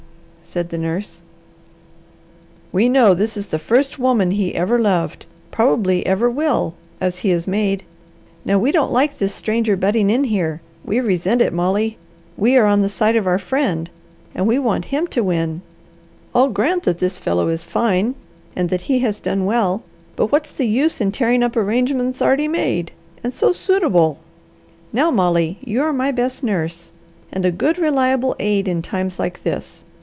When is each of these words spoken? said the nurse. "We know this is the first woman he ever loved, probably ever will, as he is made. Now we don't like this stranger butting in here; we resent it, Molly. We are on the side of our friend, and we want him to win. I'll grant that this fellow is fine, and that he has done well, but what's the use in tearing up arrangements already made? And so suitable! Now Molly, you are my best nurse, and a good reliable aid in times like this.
said 0.43 0.67
the 0.67 0.77
nurse. 0.77 1.21
"We 2.73 2.89
know 2.89 3.13
this 3.13 3.37
is 3.37 3.47
the 3.47 3.59
first 3.59 3.97
woman 3.97 4.31
he 4.31 4.53
ever 4.53 4.77
loved, 4.77 5.25
probably 5.49 6.05
ever 6.05 6.29
will, 6.29 6.73
as 6.99 7.19
he 7.19 7.31
is 7.31 7.47
made. 7.47 7.83
Now 8.43 8.59
we 8.59 8.73
don't 8.73 8.91
like 8.91 9.17
this 9.17 9.33
stranger 9.33 9.77
butting 9.77 10.09
in 10.09 10.25
here; 10.25 10.59
we 10.83 10.99
resent 10.99 11.41
it, 11.41 11.53
Molly. 11.53 11.97
We 12.35 12.57
are 12.57 12.65
on 12.65 12.81
the 12.81 12.89
side 12.89 13.15
of 13.15 13.27
our 13.27 13.39
friend, 13.39 13.89
and 14.35 14.45
we 14.45 14.59
want 14.59 14.83
him 14.85 15.07
to 15.15 15.23
win. 15.23 15.61
I'll 16.35 16.49
grant 16.49 16.83
that 16.83 16.97
this 16.99 17.17
fellow 17.17 17.47
is 17.47 17.63
fine, 17.63 18.15
and 18.53 18.67
that 18.69 18.81
he 18.81 18.99
has 18.99 19.21
done 19.21 19.45
well, 19.45 19.83
but 20.17 20.33
what's 20.33 20.51
the 20.51 20.67
use 20.67 20.99
in 20.99 21.13
tearing 21.13 21.43
up 21.43 21.55
arrangements 21.55 22.21
already 22.21 22.49
made? 22.49 22.91
And 23.23 23.33
so 23.33 23.53
suitable! 23.53 24.19
Now 24.91 25.11
Molly, 25.11 25.59
you 25.61 25.81
are 25.81 25.93
my 25.93 26.11
best 26.11 26.43
nurse, 26.43 26.91
and 27.31 27.45
a 27.45 27.51
good 27.51 27.77
reliable 27.77 28.35
aid 28.37 28.67
in 28.67 28.81
times 28.81 29.17
like 29.17 29.43
this. 29.43 29.85